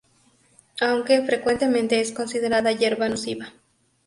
Aunque 0.79 1.21
frecuentemente 1.21 1.99
es 2.01 2.11
considerada 2.11 2.71
hierba 2.71 3.07
nociva. 3.07 3.53